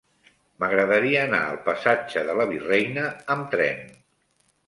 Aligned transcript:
M'agradaria 0.61 1.19
anar 1.25 1.41
al 1.49 1.59
passatge 1.67 2.25
de 2.29 2.35
la 2.39 2.47
Virreina 2.53 3.05
amb 3.35 3.47
tren. 3.55 3.85